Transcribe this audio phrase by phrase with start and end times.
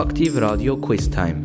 [0.00, 1.44] Aktiv Radio Quiz Time.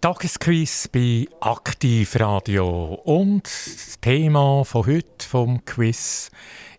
[0.00, 2.94] Tagesquiz bei Aktiv Radio.
[3.04, 6.28] Und das Thema von heute vom Quiz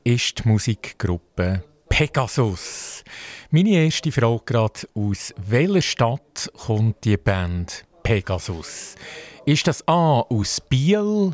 [0.04, 3.06] ist die Musikgruppe Pegasus.
[3.50, 8.96] Meine erste Frage gerade, aus welcher Stadt kommt die Band Pegasus?
[9.46, 11.32] Ist das A aus Biel,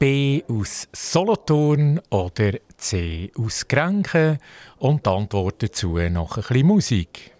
[0.00, 4.38] B aus Solothurn oder C ausgrenken
[4.78, 7.32] und die Antwort dazu noch ein bisschen Musik.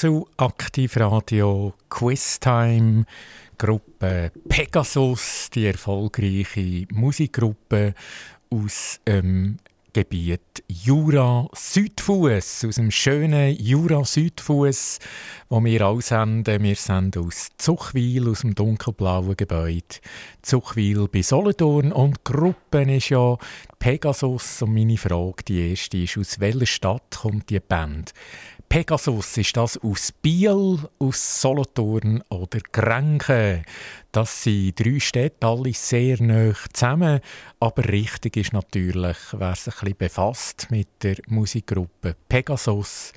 [0.00, 3.04] zu Aktivradio Quiztime.
[3.58, 7.92] Gruppe Pegasus, die erfolgreiche Musikgruppe
[8.48, 9.58] aus ähm,
[9.92, 15.00] Gebiet Jura Südfuss, aus dem schönen Jura Südfuss,
[15.50, 16.62] wo wir auch senden.
[16.62, 20.00] Wir senden aus Zuchwil, aus dem dunkelblauen Gebäude.
[20.40, 23.36] Zuchwil bei Solothurn und die Gruppe ist ja
[23.78, 24.62] Pegasus.
[24.62, 28.14] Und meine Frage, die erste ist, aus welcher Stadt kommt die Band?
[28.70, 33.64] Pegasus, ist das aus Biel, aus Solothurn oder Grenchen?
[34.12, 37.20] Das sind drei Städte, alle sehr nah zusammen.
[37.60, 43.12] Aber richtig ist natürlich, wer sich ein bisschen befasst mit der Musikgruppe Pegasus,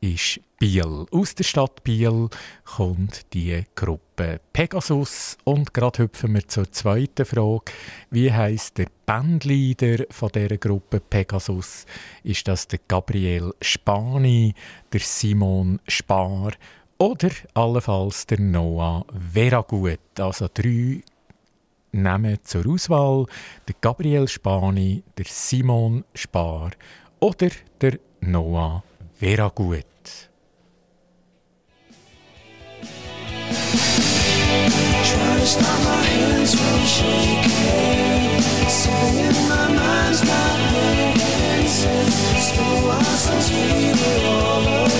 [0.00, 1.06] ist Biel.
[1.10, 2.28] Aus der Stadt Biel
[2.64, 5.36] kommt die Gruppe Pegasus.
[5.44, 7.70] Und gerade hüpfen wir zur zweiten Frage.
[8.10, 11.84] Wie heißt der Bandleader von dieser Gruppe Pegasus?
[12.22, 14.54] Ist das der Gabriel Spani,
[14.92, 16.52] der Simon Spar
[16.98, 20.00] oder allenfalls der Noah Veragut?
[20.18, 21.02] Also drei
[21.92, 23.26] Namen zur Auswahl.
[23.66, 26.72] Der Gabriel Spani, der Simon Spar
[27.20, 27.50] oder
[27.80, 28.82] der Noah
[29.14, 29.84] Vera gut.
[35.08, 38.42] Try to stop my hands from shaking.
[38.68, 42.52] Something in my mind's not making sense.
[42.52, 44.97] A while since we were all alone.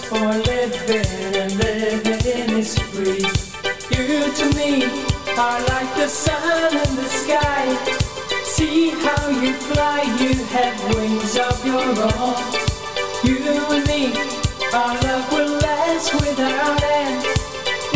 [0.00, 3.24] For living and living is free.
[3.90, 4.84] You to me
[5.36, 7.64] are like the sun in the sky.
[8.44, 12.36] See how you fly, you have wings of your own.
[13.24, 13.38] You
[13.74, 14.12] and me,
[14.72, 17.26] our love will last without end.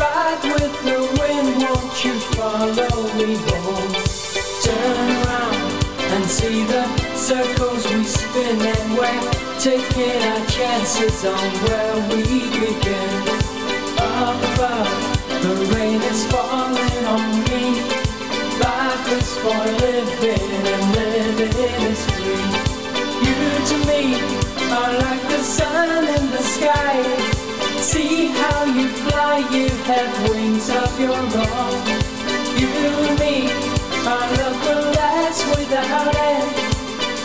[0.01, 3.93] Ride with the wind, won't you follow me home?
[4.65, 11.97] Turn around and see the circles we spin and we're taking our chances on where
[12.09, 13.29] we begin.
[14.01, 14.89] Up above,
[15.43, 17.65] the rain is falling on me.
[18.57, 22.49] Life is for living, and living is free.
[23.27, 24.03] You to me
[24.79, 26.97] are like the sun in the sky.
[27.83, 31.85] See how you fly, you have wings of your own.
[32.57, 33.51] You and me
[34.09, 36.70] are love will last without end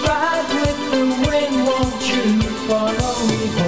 [0.08, 3.65] ride with the wind, won't you follow me home?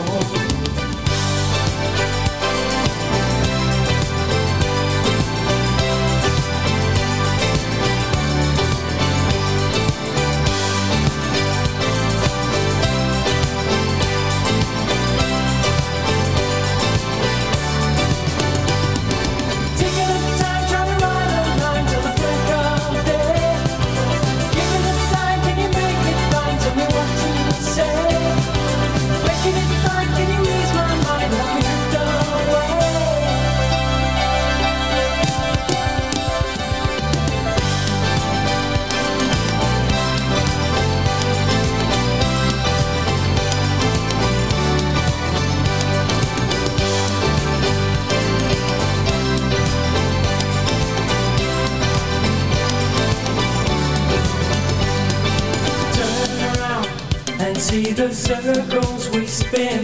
[57.97, 59.81] The circles we spin,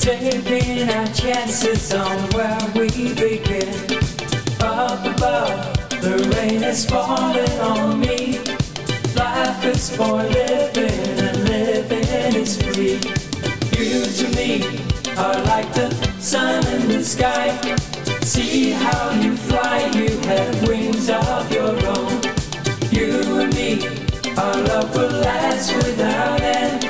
[0.00, 3.68] taking our chances on where we begin.
[4.62, 8.38] Up above, the rain is falling on me.
[9.14, 12.94] Life is for living, and living is free.
[13.76, 14.80] You to me
[15.18, 17.50] are like the sun in the sky.
[18.22, 22.22] See how you fly, you have wings of your own.
[22.90, 23.86] You and me
[24.38, 26.83] our love will last without end.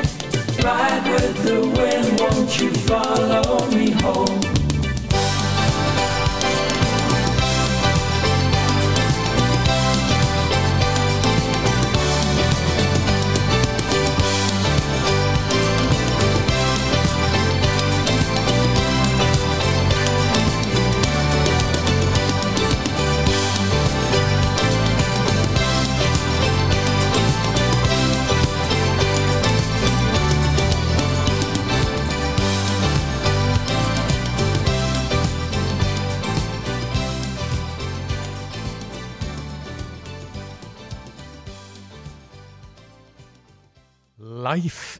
[0.64, 4.43] Ride with the wind, won't you follow me home?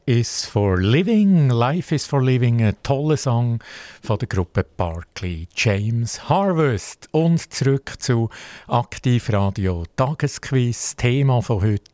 [0.05, 1.49] Is for Living.
[1.49, 3.59] Life is for Living, ein toller Song
[4.01, 7.07] von der Gruppe Barclay James Harvest.
[7.11, 8.29] Und zurück zu
[8.67, 10.95] Aktivradio Tagesquiz.
[10.95, 11.91] Thema von heute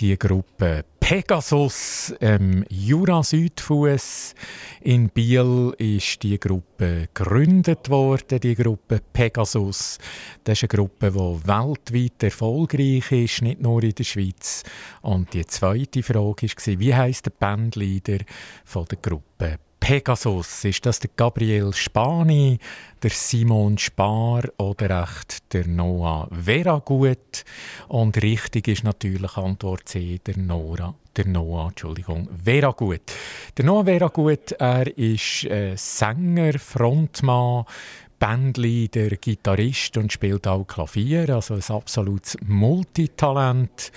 [0.00, 4.34] die Gruppe Pegasus ähm, Jura Südfuss
[4.80, 9.98] in Biel ist die Gruppe gegründet worden, die Gruppe Pegasus.
[10.42, 14.64] Das ist eine Gruppe, die weltweit erfolgreich ist, nicht nur in der Schweiz.
[15.02, 18.24] Und die zweite Frage war, wie heißt der Bandleader
[18.64, 20.64] von der Gruppe Pegasus.
[20.64, 22.58] Ist das der Gabriel Spani,
[23.04, 27.44] der Simon Spar oder echt der Noah Veragut?
[27.86, 30.92] Und richtig ist natürlich Antwort C, der Nora.
[31.16, 33.02] Der Noah, Entschuldigung, Veragut.
[33.56, 37.64] Der Noah Veragut, er ist äh, Sänger, Frontmann,
[38.18, 43.92] Bandleader, Gitarrist und spielt auch Klavier, also ein absolutes Multitalent.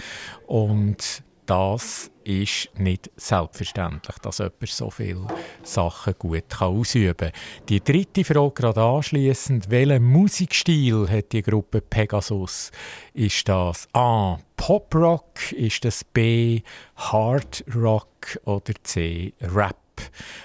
[0.45, 5.25] Und das ist nicht selbstverständlich, dass jemand so viele
[5.63, 7.31] Sachen gut ausüben kann.
[7.67, 12.71] Die dritte Frage gerade anschliessend: Welchen Musikstil hat die Gruppe Pegasus?
[13.13, 14.37] Ist das A.
[14.55, 15.51] Pop Rock?
[15.53, 16.61] Ist das B.
[16.95, 18.39] Hard Rock?
[18.45, 19.33] Oder C.
[19.41, 19.77] Rap?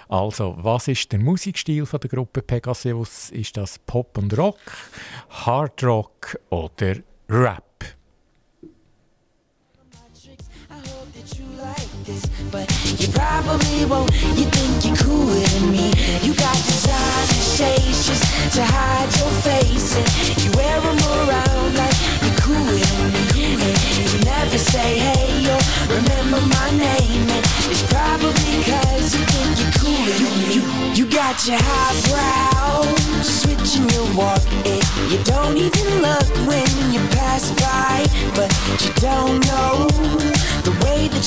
[0.09, 3.31] Also, was ist der Musikstil von der Gruppe Pegasus?
[3.31, 4.59] Ist das Pop und Rock,
[5.29, 6.97] Hard Rock oder
[7.29, 7.64] Rap?
[12.55, 12.71] But
[13.01, 14.15] you probably won't.
[14.39, 15.91] You think you're cooler than me.
[16.23, 20.09] You got designer shades just to hide your face, and
[20.43, 23.25] you wear them around like you're cooler than me.
[23.67, 23.77] And
[24.13, 25.63] you never say hey or
[25.99, 30.55] remember my name, and it's probably cause you think you're cooler than me.
[30.55, 30.63] You,
[30.99, 32.87] you got your highbrow
[33.23, 38.07] switching your walk, and you don't even look when you pass by,
[38.39, 38.51] but
[38.83, 39.64] you don't know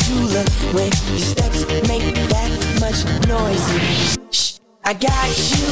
[0.10, 3.66] you look when your steps make that much noise.
[4.32, 5.68] Shh, I got you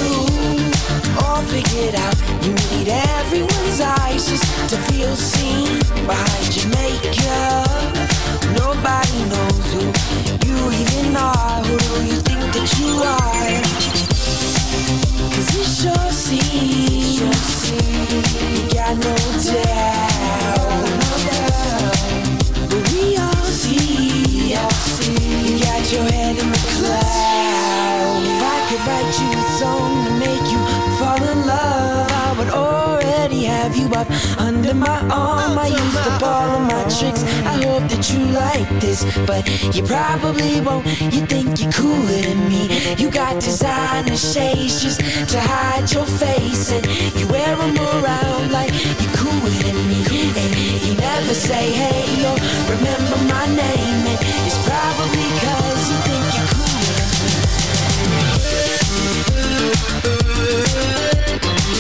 [1.16, 2.16] oh, all figured out.
[2.44, 7.94] You need everyone's eyes just to feel seen behind your makeup.
[8.60, 9.84] Nobody knows who
[10.46, 11.64] you even are.
[11.64, 13.62] Who do you think that you are?
[15.32, 19.16] Cause it sure seems you got no
[19.54, 20.15] doubt.
[25.86, 27.06] Got your head in the clouds.
[28.42, 30.62] I could write you a song to make you
[30.98, 35.60] fall in love, I would already have you up under my arm.
[35.60, 37.24] I used up all of my tricks.
[37.46, 40.88] I hope that you like this, but you probably won't.
[41.14, 42.96] You think you're cooler than me.
[42.96, 46.84] You got designer shades just to hide your face, and
[47.20, 50.02] you wear them around like you're cooler than me.
[50.42, 52.38] And you never say hey or
[52.74, 55.65] remember my name, and it's probably cause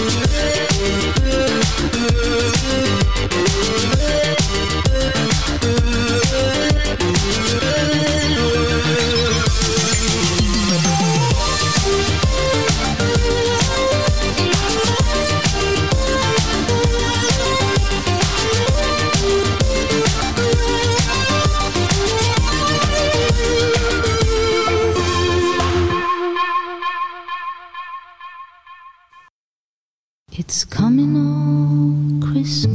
[0.07, 1.15] Thank
[32.45, 32.74] on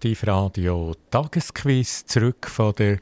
[0.00, 2.98] Aktivradio Tagesquiz, zurück von der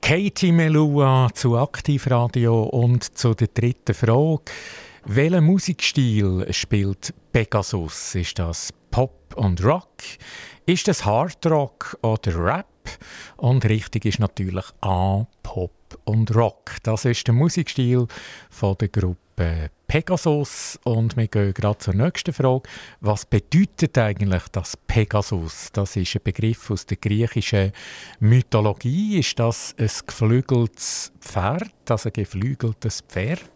[0.00, 4.44] Katie Melua zu Aktivradio und zu der dritten Frage.
[5.04, 8.14] Welcher Musikstil spielt Pegasus?
[8.14, 10.00] Ist das Pop und Rock?
[10.64, 12.98] Ist das Hard Rock oder Rap?
[13.36, 16.76] Und richtig ist natürlich A, Pop und Rock.
[16.82, 18.06] Das ist der Musikstil
[18.48, 20.78] von der Gruppe Pegasus.
[20.84, 22.68] Und wir gehen gerade zur nächsten Frage.
[23.00, 25.70] Was bedeutet eigentlich das Pegasus?
[25.72, 27.72] Das ist ein Begriff aus der griechischen
[28.20, 29.18] Mythologie.
[29.18, 33.48] Ist das ein geflügeltes Pferd, also ein geflügeltes Pferd?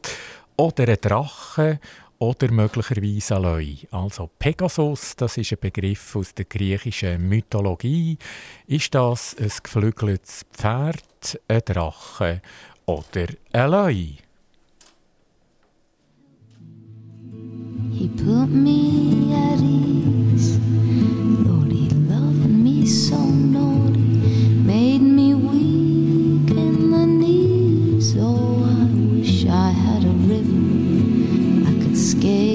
[0.57, 1.79] Oder ein Drache?
[2.19, 3.75] Oder möglicherweise ein Leu.
[3.91, 8.17] Also Pegasus, das ist ein Begriff aus der griechischen Mythologie.
[8.67, 12.41] Ist das ein geflügeltes Pferd, ein Drache
[12.87, 14.05] oder ein Leu?
[18.03, 20.59] He put me at ease.
[21.47, 24.01] Lord, he loved me so naughty,
[24.67, 28.17] made me weak in the knees.
[28.19, 32.52] Oh, I wish I had a river I could skate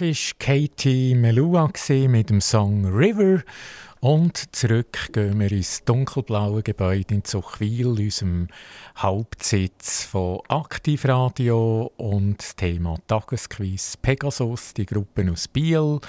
[0.00, 1.70] Das war Katie Melua
[2.08, 3.42] mit dem Song River.
[4.02, 8.48] Und zurück gehen wir ins dunkelblaue Gebäude in Zuchwil, unserem
[8.96, 16.00] Hauptsitz von Aktivradio und das Thema Tagesquiz Pegasus, die Gruppe aus Biel.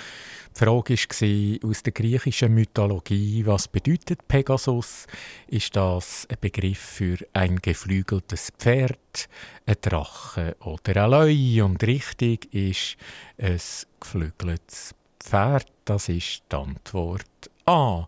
[0.56, 5.06] Die Frage war aus der griechischen Mythologie, was bedeutet Pegasus?
[5.48, 9.28] Ist das ein Begriff für ein geflügeltes Pferd,
[9.66, 11.66] ein Drache oder ein Leu?
[11.66, 12.96] Und richtig ist
[13.38, 13.60] ein
[14.00, 15.68] geflügeltes Pferd.
[15.84, 18.08] Das ist die Antwort A.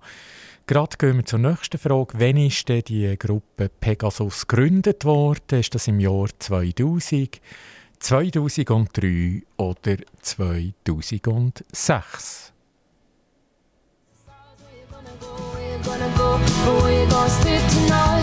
[0.67, 2.19] Gerade gehen wir zur nächsten Frage.
[2.19, 5.60] Wann ist denn die Gruppe Pegasus gegründet worden?
[5.60, 7.39] Ist das im Jahr 2000,
[7.99, 12.54] 2003 oder 2006?
[15.84, 16.38] gonna go?
[16.82, 18.23] Where you gonna sleep tonight?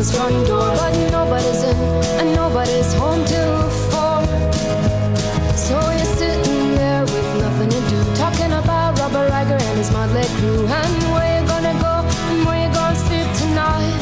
[0.00, 1.76] Jim's front door, but nobody's in
[2.20, 4.24] and nobody's home till four.
[5.54, 10.24] So you're sitting there with nothing to do, talking about Robert Riger and his motley
[10.38, 11.94] crew, and where you gonna go
[12.30, 14.00] and where you gonna sleep tonight.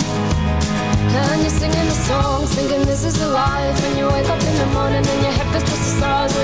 [1.19, 4.55] And you're singing the song, thinking this is the life, and you wake up in
[4.55, 6.38] the morning and your head feels just the stars.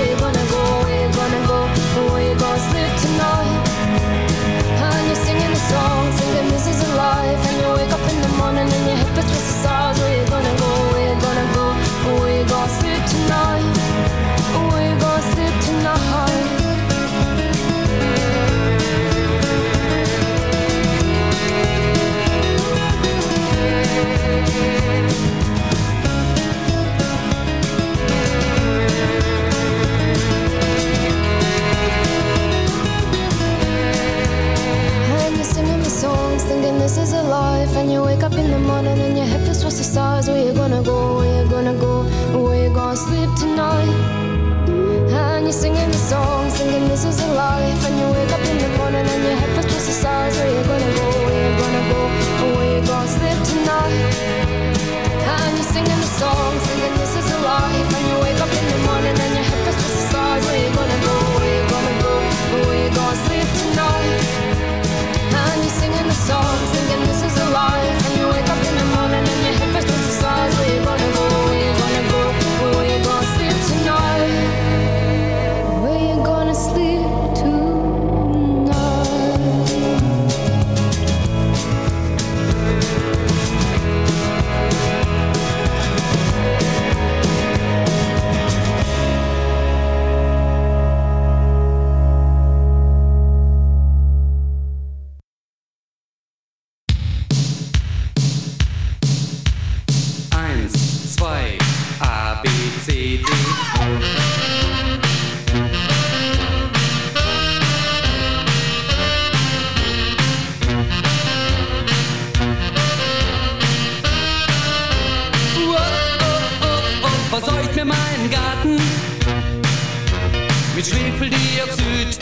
[120.75, 122.19] Mit Schwefeldioxid,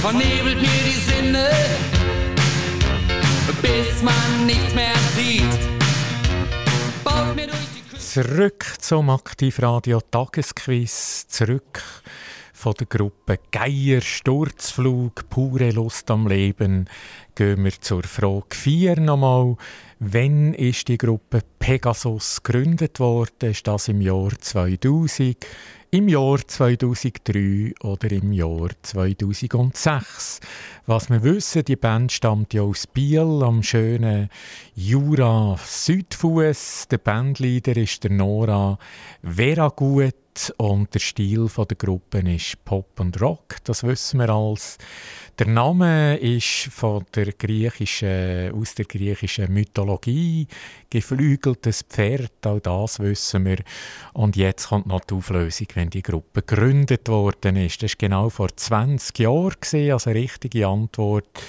[0.00, 1.50] vernebelt mir die Sinne,
[3.60, 5.58] bis man nichts mehr sieht.
[7.02, 7.98] Baut mir durch die.
[7.98, 11.82] Zurück zum Aktivradio Tagesquiz, zurück
[12.52, 16.88] von der Gruppe Geier Sturzflug, pure Lust am Leben.
[17.34, 19.56] Gehen wir zur Frage 4 nochmal.
[19.98, 23.50] Wann ist die Gruppe Pegasus gegründet worden?
[23.50, 25.38] Ist das im Jahr 2000,
[25.94, 30.40] im Jahr 2003 oder im Jahr 2006?
[30.86, 34.30] Was wir wissen, die Band stammt ja aus Biel am schönen
[34.74, 36.88] Jura Südfuss.
[36.90, 38.78] Der Bandleader ist der Nora
[39.22, 40.14] Veragut
[40.56, 43.56] und der Stil der Gruppe ist Pop und Rock.
[43.64, 44.78] Das wissen wir alles.
[45.38, 50.46] Der Name ist von der griechischen, aus der griechischen Mythologie
[50.90, 53.56] geflügeltes Pferd, auch das wissen wir.
[54.12, 57.82] Und jetzt kommt noch die Auflösung, wenn die Gruppe gegründet worden ist.
[57.82, 59.56] Das war genau vor 20 Jahren,
[59.90, 61.42] also richtige Antwort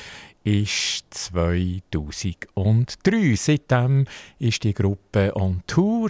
[0.45, 3.35] ist 2003.
[3.35, 4.05] Seitdem
[4.39, 6.09] ist die Gruppe on Tour.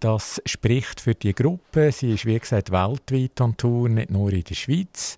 [0.00, 1.92] Das spricht für die Gruppe.
[1.92, 5.16] Sie ist, wie gesagt, weltweit on Tour, nicht nur in der Schweiz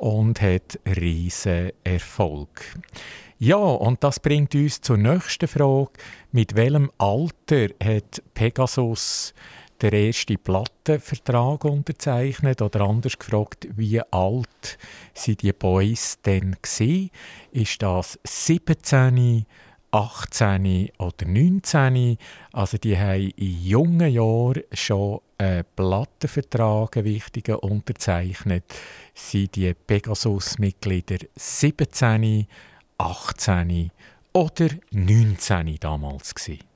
[0.00, 2.78] und hat riesen Erfolg.
[3.38, 5.92] Ja, und das bringt uns zur nächsten Frage.
[6.32, 9.34] Mit welchem Alter hat Pegasus
[9.80, 12.62] den ersten Plattenvertrag unterzeichnet?
[12.62, 14.78] Oder anders gefragt, wie alt
[15.14, 17.10] sind die Boys denn gewesen?
[17.52, 19.44] Ist das 17,
[19.90, 22.16] 18 oder 19?
[22.52, 28.64] Also die haben in jungen Jahren schon einen Plattenvertrag, einen wichtigen, unterzeichnet.
[29.14, 32.46] Sind die Pegasus-Mitglieder 17,
[32.98, 33.90] 18
[34.32, 36.69] oder 19 damals gewesen?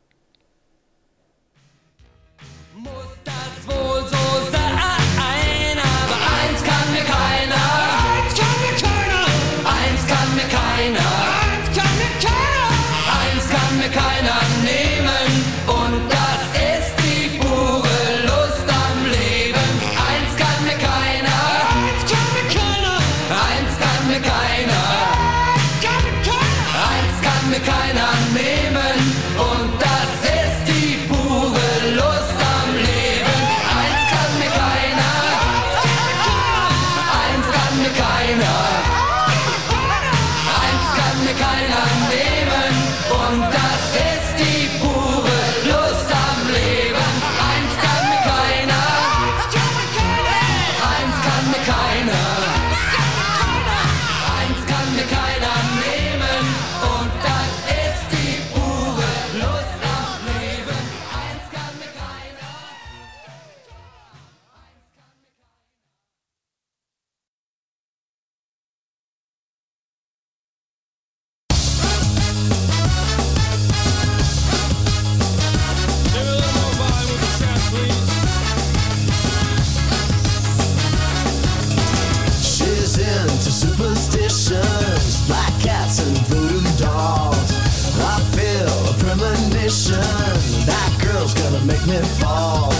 [91.94, 92.72] Me fall.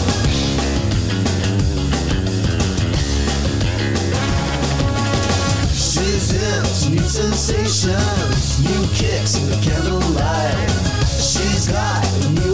[6.91, 10.71] New sensations, new kicks in the candlelight.
[11.09, 12.54] She's got new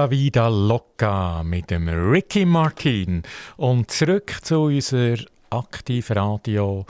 [0.00, 3.22] La Vida Loca mit dem Ricky Martin.
[3.58, 6.86] Und zurück zu unserer Aktivradio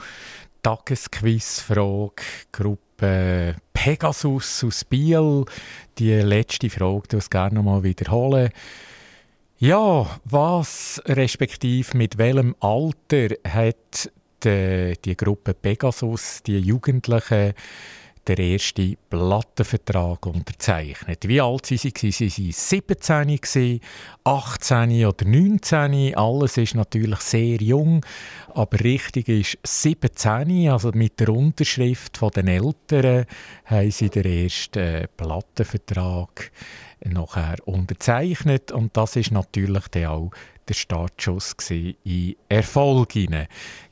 [0.63, 5.43] Tagesquizfrage Gruppe Pegasus aus Biel.
[5.97, 8.49] Die letzte Frage, du es gerne noch mal wiederholen.
[9.57, 14.09] Ja, was respektive mit welchem Alter hat
[14.45, 17.55] die, die Gruppe Pegasus, die Jugendlichen,
[18.27, 21.27] der erste Plattenvertrag unterzeichnet.
[21.27, 21.91] Wie alt waren sie?
[21.91, 23.79] Sie waren 17, gewesen,
[24.23, 26.15] 18 oder 19.
[26.15, 28.05] Alles ist natürlich sehr jung,
[28.53, 30.69] aber richtig ist 17.
[30.69, 33.25] Also mit der Unterschrift den Eltern
[33.65, 36.51] haben sie den ersten Plattenvertrag
[37.03, 40.31] nachher unterzeichnet und das ist natürlich dann auch
[40.67, 41.55] der Startschuss
[42.03, 43.13] in Erfolg.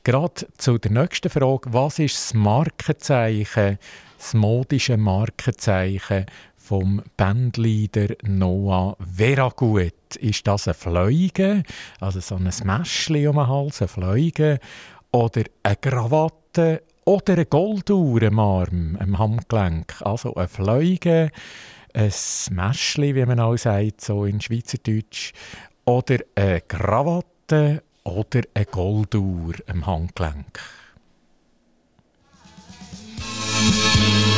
[0.04, 3.78] Gerade zu der nächsten Frage, was ist das Markenzeichen,
[4.20, 10.16] das modische Markenzeichen vom Bandleader Noah Veragut?
[10.16, 11.62] Ist das ein Fliege,
[12.00, 14.58] also so ein Mäschli um den Hals, ein Fliege,
[15.10, 20.02] oder eine Krawatte oder eine Golduhr am Arm, am Handgelenk?
[20.02, 21.30] Also ein Fliege,
[21.94, 22.12] ein
[22.50, 25.32] Mäschli, wie man auch sagt, so in Schweizerdeutsch,
[25.86, 30.60] oder eine Krawatte oder eine Golduhr am Handgelenk.
[33.62, 34.29] Thank you.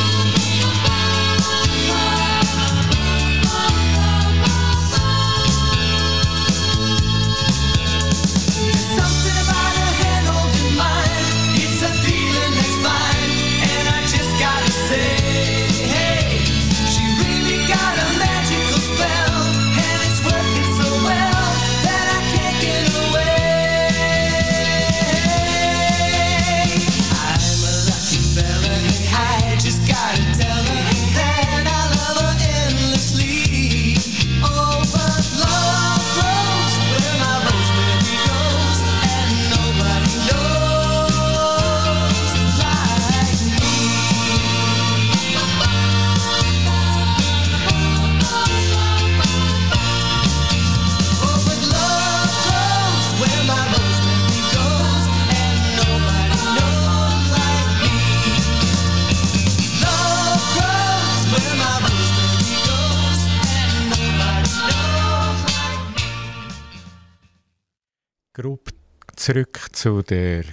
[69.23, 70.43] Zurück zu der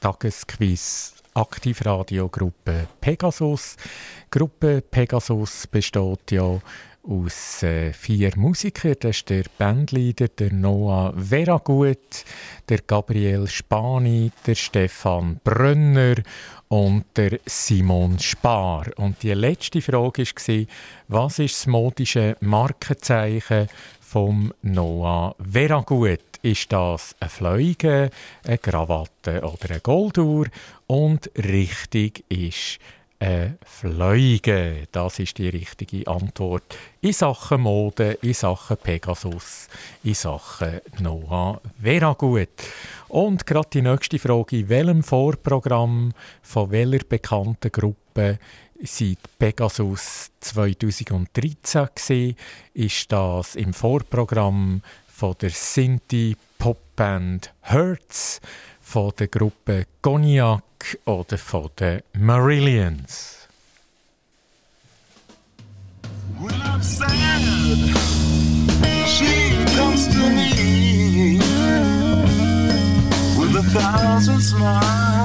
[0.00, 3.76] Tagesquiz Aktivradiogruppe Pegasus.
[4.28, 6.60] Gruppe Pegasus besteht ja
[7.08, 8.96] aus äh, vier Musikern.
[8.98, 12.24] Das ist der Bandleader, der Noah Veragut,
[12.68, 16.16] der Gabriel Spani, der Stefan Brönner
[16.66, 18.86] und der Simon Spar.
[18.96, 20.66] Und die letzte Frage war,
[21.06, 23.68] was ist das modische Markenzeichen
[24.08, 26.20] vom Noah Veragut?
[26.40, 28.10] Ist das eine Fliege,
[28.46, 30.46] eine Krawatte oder eine Golduhr?
[30.86, 32.78] Und richtig ist
[33.18, 34.84] eine Fliege.
[34.92, 39.68] Das ist die richtige Antwort in Sachen Mode, in Sachen Pegasus,
[40.04, 42.48] in Sachen Noah Veragut.
[43.08, 48.38] Und gerade die nächste Frage, in welchem Vorprogramm von welcher bekannten Gruppe
[48.82, 52.36] seit Pegasus 2013 gesehen,
[52.74, 58.40] ist das im Vorprogramm von der Sinti Popband Hertz,
[58.80, 63.38] von der Gruppe Cognac oder von den Marillions.
[66.40, 67.08] When I'm sad,
[69.06, 71.40] she comes to me
[73.36, 75.17] with a thousand smiles.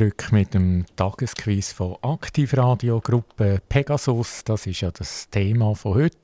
[0.00, 4.42] Zurück mit dem Tagesquiz von Aktivradio Gruppe Pegasus.
[4.44, 6.16] Das ist ja das Thema von heute.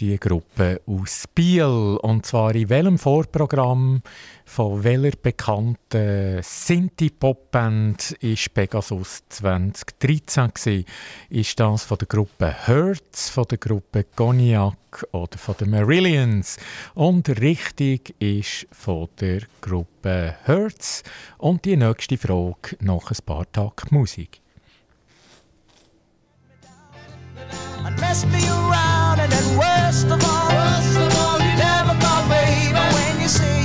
[0.00, 1.98] Die Gruppe aus Biel.
[2.02, 4.02] Und zwar in welchem Vorprogramm
[4.44, 10.84] von welcher bekannten Sinti-Pop-Band ist Pegasus 2013 gewesen?
[11.28, 14.79] Ist das von der Gruppe Hertz, von der Gruppe Cognac
[15.12, 16.58] oder von den Marillions?
[16.94, 21.02] Und richtig ist von der Gruppe Hertz.
[21.38, 24.40] Und die nächste Frage nach ein paar Tagen Musik.
[28.00, 33.59] mess me around, and then worst of all, you never call, baby, when you say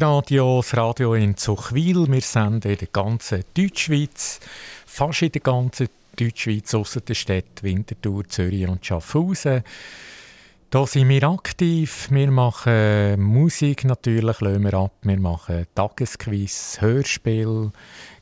[0.00, 2.10] Aktivradio, das Radio in Zuchwil.
[2.10, 4.40] Wir senden in der ganzen Deutschschweiz,
[4.86, 5.88] fast in der ganzen
[6.18, 9.62] Deutschschweiz, außer der Städte Winterthur, Zürich und Schaffhausen.
[10.70, 12.08] Da sind wir aktiv.
[12.10, 14.92] Wir machen Musik natürlich, lassen wir ab.
[15.02, 17.70] Wir machen Tagesquiz, Hörspiel,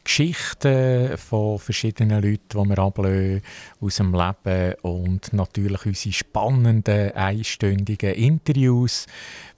[0.08, 3.42] Geschichten von verschiedenen Leuten, die wir
[3.82, 9.06] aus dem Leben und natürlich unsere spannenden, einstündigen Interviews,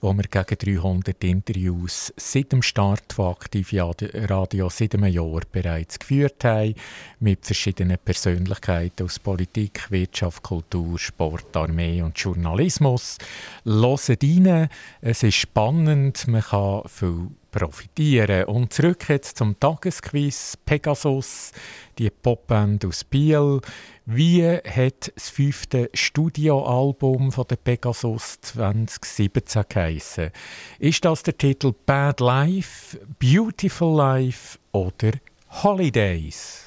[0.01, 5.97] wo wir gegen 300 Interviews seit dem Start von Aktiv Radio seit einem Jahr bereits
[5.97, 6.75] geführt haben,
[7.21, 13.17] mit verschiedenen Persönlichkeiten aus Politik, Wirtschaft, Kultur, Sport, Armee und Journalismus.
[13.63, 14.67] Hört rein,
[14.99, 18.45] es ist spannend, man kann viel profitieren.
[18.45, 21.51] Und zurück jetzt zum Tagesquiz Pegasus,
[21.97, 23.59] die Popband aus Biel.
[24.05, 30.31] Wie hat das fünfte Studioalbum von der Pegasus 2017 geheissen?
[30.79, 35.11] Ist das der Titel Bad Life, Beautiful Life oder
[35.63, 36.65] Holidays?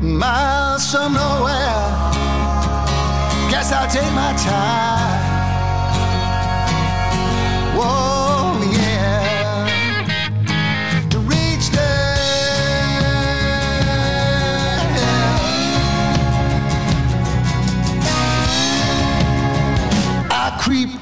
[0.00, 2.12] Miles from nowhere.
[3.50, 5.03] Guess I'll take my time.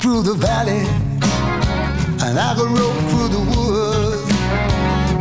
[0.02, 0.84] Through the valley
[2.26, 4.32] and I go rope through the woods.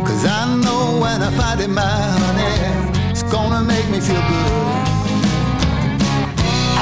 [0.08, 4.82] Cause I know when I find it, my honey, it's gonna make me feel good.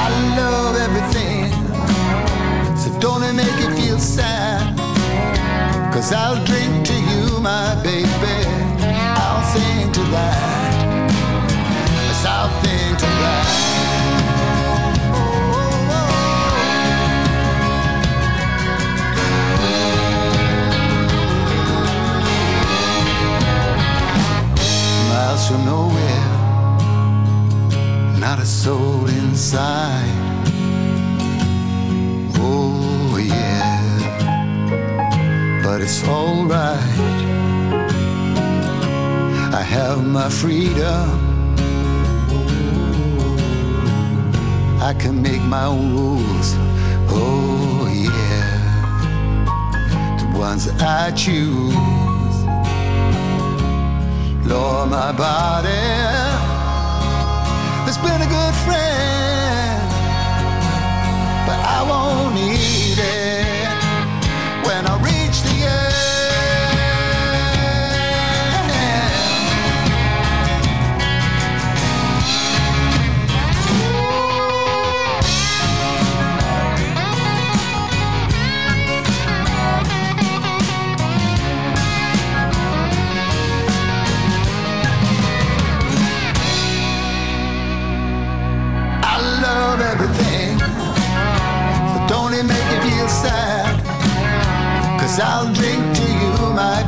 [0.03, 1.51] I love everything,
[2.75, 4.75] so don't it make you feel sad?
[5.93, 8.37] Cause I'll drink to you, my baby.
[9.21, 10.60] I'll sing to that.
[28.61, 30.05] Soul inside.
[32.37, 33.81] Oh, yeah,
[35.63, 36.99] but it's alright.
[39.51, 41.09] I have my freedom.
[44.79, 46.53] I can make my own rules.
[47.09, 48.59] Oh, yeah,
[50.19, 51.73] the ones I choose.
[54.45, 56.20] Lord, my body
[57.93, 59.89] has been a good friend,
[61.45, 62.80] but I won't need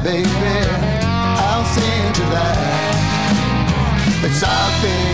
[0.04, 0.28] baby.
[0.28, 2.58] I'll sing to that.
[4.26, 4.72] It's I'll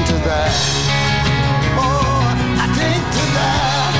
[0.10, 0.54] to that.
[1.78, 2.26] Oh,
[2.64, 3.94] I drink to that.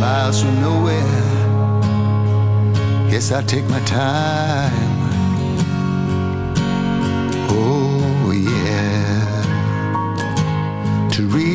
[0.00, 1.22] Miles from nowhere.
[3.08, 4.81] Yes, I take my time.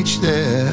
[0.08, 0.72] Reach there.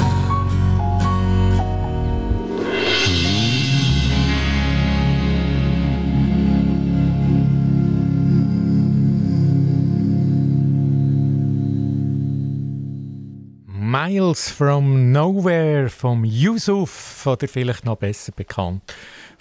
[13.67, 18.83] Miles from Nowhere vom Yusuf oder vielleicht noch besser bekannt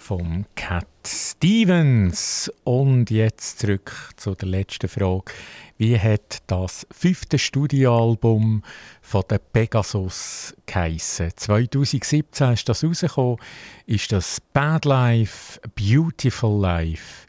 [0.04, 2.52] vom Cat Stevens.
[2.62, 5.32] Und jetzt zurück zu der letzten Frage.
[5.78, 8.62] Wie hat das fünfte Studioalbum
[9.00, 11.30] von der Pegasus geheissen?
[11.34, 13.38] 2017 ist das rausgekommen.
[13.86, 17.26] Ist das Bad Life, Beautiful Life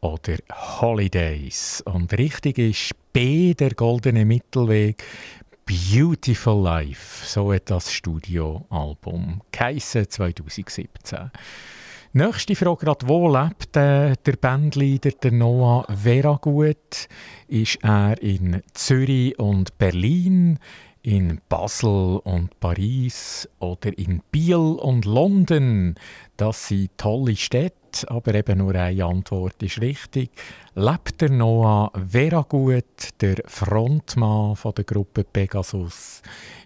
[0.00, 0.38] oder
[0.80, 1.82] Holidays?
[1.84, 5.04] Und richtig ist B, der goldene Mittelweg.
[5.66, 11.30] Beautiful Life, so hat das Studioalbum geheissen 2017.
[12.16, 17.08] Nächste Frage gerade, wo lebt äh, der Bandleader der Noah Veragut?
[17.48, 20.60] Ist er in Zürich und Berlin,
[21.02, 25.96] in Basel und Paris oder in Biel und London?
[26.36, 27.74] Das sind tolle Städte
[28.06, 30.30] aber eben nur eine Antwort ist richtig.
[30.76, 36.22] Lebt der Noah Veragut, der Frontmann von der Gruppe Pegasus,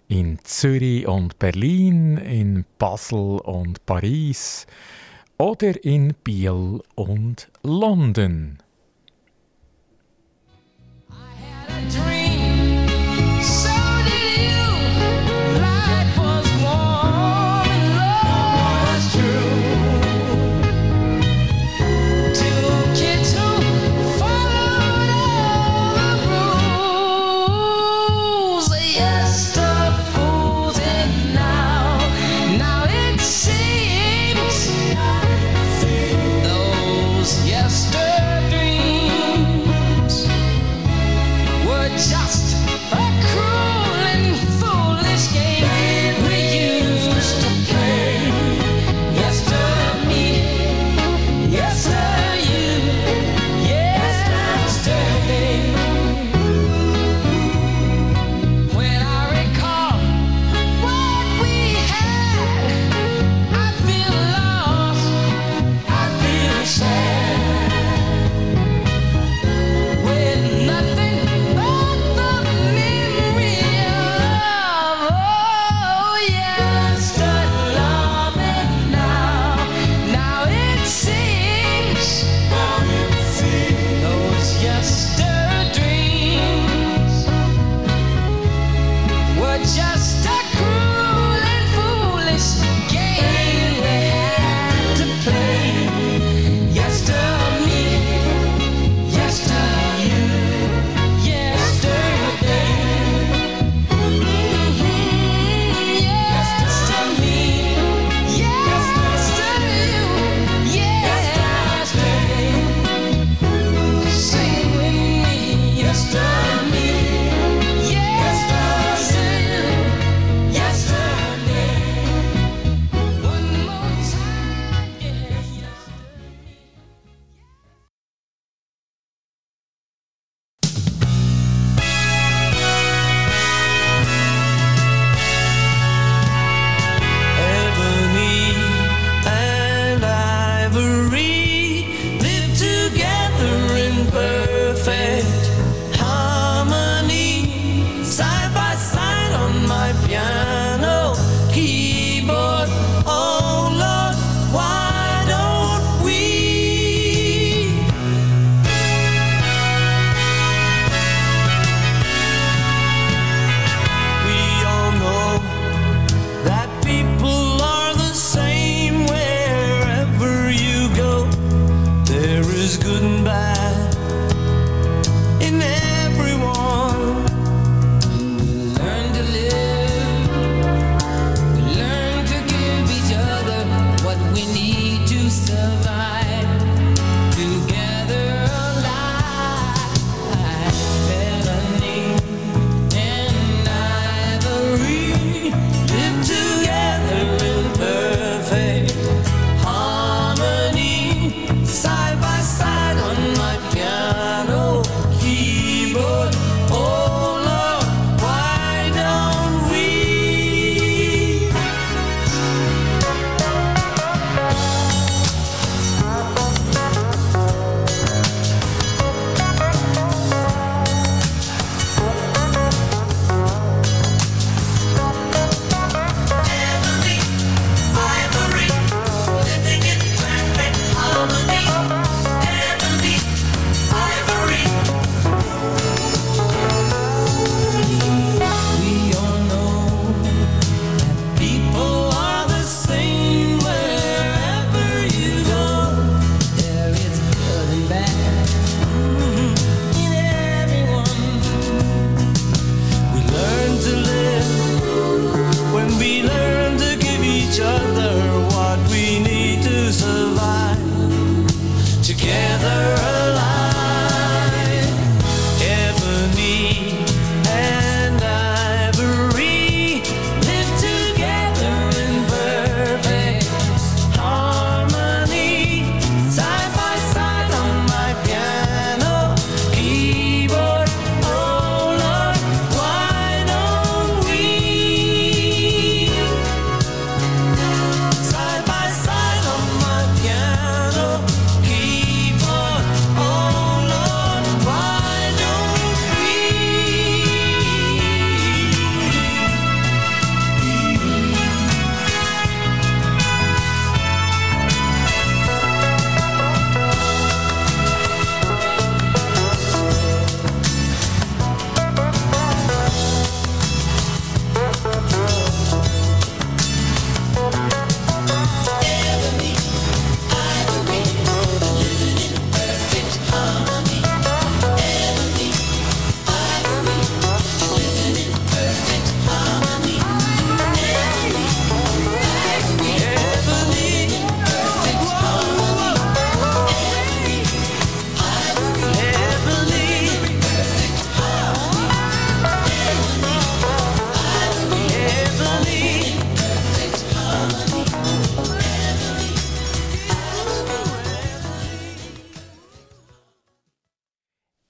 [0.07, 4.67] in Zürich und Berlin, in Basel und Paris
[5.39, 8.57] oder in Biel und London?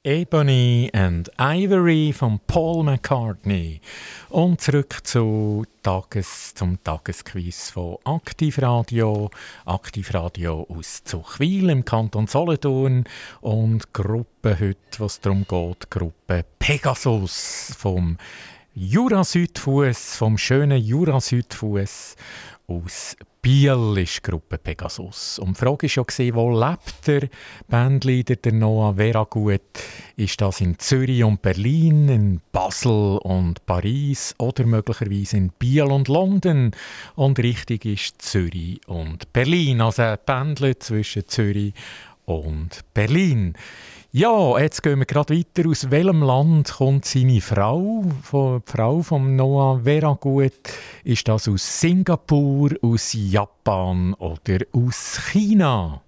[0.10, 3.80] Ebony and Ivory von Paul McCartney.
[4.30, 9.30] Und zurück zu Tages, zum Tagesquiz von Aktivradio.
[9.66, 13.04] Aktivradio aus Zuchwil im Kanton Solothurn.
[13.42, 18.18] Und Gruppe heute, was darum geht, Gruppe Pegasus vom
[18.74, 22.16] Jura-Südfuss, vom schönen Jura-Südfuss
[22.66, 25.40] aus Biel ist die Gruppe Pegasus.
[25.40, 27.30] Und die Frage war ja, wo lebt der
[27.70, 29.62] Bandleader der Noah Veragut?
[30.18, 36.10] Ist das in Zürich und Berlin, in Basel und Paris oder möglicherweise in Biel und
[36.10, 36.72] London?
[37.16, 39.80] Und richtig ist Zürich und Berlin.
[39.80, 41.74] Also ein Pendel zwischen Zürich
[42.26, 43.56] und Berlin.
[44.12, 45.70] Ja, jetzt gehen wir gerade weiter.
[45.70, 48.04] Aus welchem Land kommt seine Frau?
[48.04, 50.52] Die Frau von Noah Veragut.
[51.04, 56.02] Ist das aus Singapur, aus Japan oder aus China?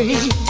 [0.00, 0.49] away.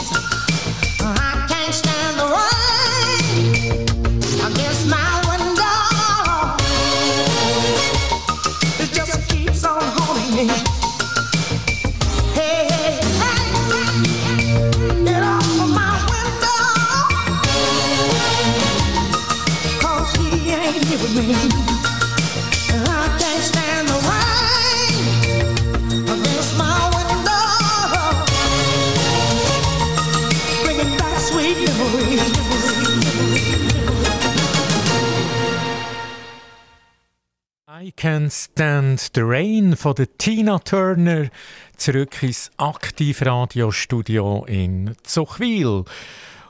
[39.00, 41.30] Stand the Rain von der Tina Turner
[41.76, 45.84] zurück ins Aktivradiostudio in Zuchwil.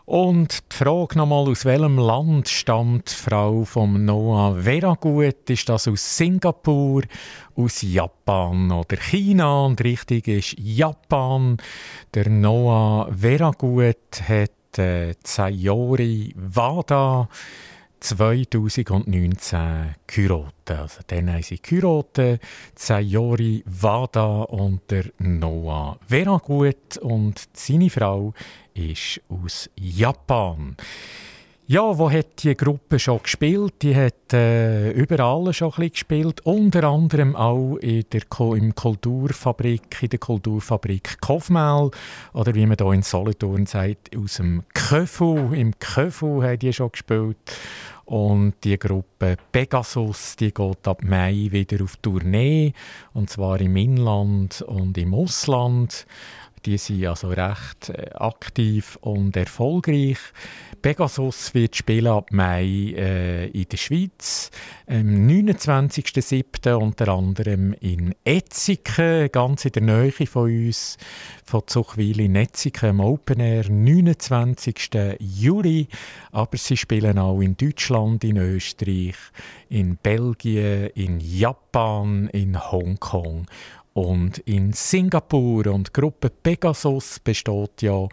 [0.04, 5.48] Und die Frage nochmal, aus welchem Land stammt die Frau von Noah Veragut?
[5.48, 7.02] Ist das aus Singapur,
[7.54, 9.66] aus Japan oder China?
[9.66, 11.56] Und richtig ist Japan.
[12.14, 17.28] Der Noah Veragut hat äh, Sayori Wada
[18.00, 20.70] 2019 geheiratet.
[20.70, 22.40] Also dann haben sie geheiratet,
[22.74, 28.34] Sayori Wada und der Noah Veragut und seine Frau
[28.74, 30.76] ist aus Japan.
[31.72, 33.74] Ja, wo hat die Gruppe schon gespielt?
[33.82, 38.74] Die hat äh, überall schon ein bisschen gespielt, unter anderem auch in der Ko im
[38.74, 41.92] Kulturfabrik, in der Kulturfabrik Kofmel
[42.32, 45.52] oder wie man hier in Solothurn sagt, aus dem Köfu.
[45.52, 47.36] Im Köfu haben die schon gespielt.
[48.04, 52.72] Und die Gruppe Pegasus, die geht ab Mai wieder auf Tournee,
[53.12, 56.04] und zwar im Inland und im Ausland.
[56.66, 60.18] Die sind also recht äh, aktiv und erfolgreich.
[60.82, 64.50] Pegasus wird spielen ab Mai äh, in der Schweiz,
[64.86, 66.72] am 29.07.
[66.74, 70.98] unter anderem in Etziken, ganz in der Nähe von uns,
[71.44, 74.90] von Zuchwil in Etziken im Open Air, 29.
[75.18, 75.88] Juli.
[76.32, 79.16] Aber sie spielen auch in Deutschland, in Österreich,
[79.68, 83.46] in Belgien, in Japan, in Hongkong
[83.94, 85.66] und in Singapur.
[85.66, 88.08] Und die Gruppe Pegasus besteht ja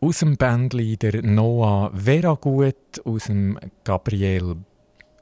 [0.00, 4.56] aus dem Bandleader Noah Veragut, aus dem Gabriel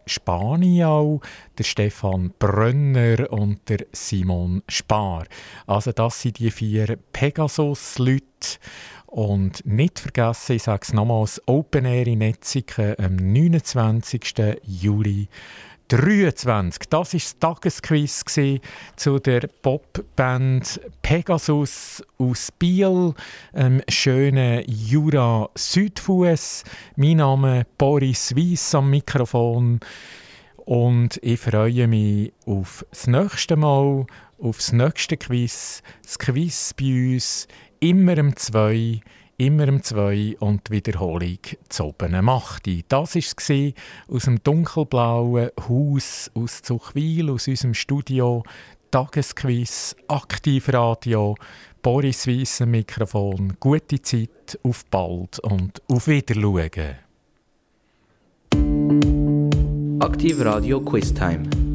[0.07, 1.21] Spaniau,
[1.57, 5.25] der Stefan Brönner und der Simon Spar.
[5.67, 8.25] Also das sind die vier Pegasus-Leute.
[9.07, 14.35] Und nicht vergessen, ich sage es nochmals, Open Air in Netziken am 29.
[14.65, 15.29] Juli
[15.89, 16.89] 23.
[16.89, 18.25] Das war das Tagesquiz
[18.97, 23.15] zu der Popband Pegasus aus Biel,
[23.55, 26.65] ähm, schönen Jura Südfuss.
[26.97, 29.81] Mein Name Boris Weiss am Mikrofon
[30.65, 34.07] und ich freue mich auf das nächste Mal,
[34.39, 35.83] auf das nächste Quiz.
[36.03, 37.47] Das Quiz bei uns
[37.81, 39.01] immer um zwei
[39.37, 42.69] immer um zwei und die Wiederholung zu oben macht.
[42.89, 43.75] Das war es
[44.09, 48.43] aus dem dunkelblauen Haus aus Zuchwil, aus unserem Studio.
[48.91, 51.35] Tagesquiz, Aktivradio,
[51.83, 53.55] Boris Weiss Mikrofon.
[53.59, 56.95] Gute Zeit, auf bald und auf Wiederschauen.
[59.99, 61.74] Aktivradio Quiztime.